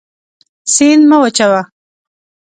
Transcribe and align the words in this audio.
سیند 0.73 1.03
مه 1.09 1.17
وچوه. 1.23 1.61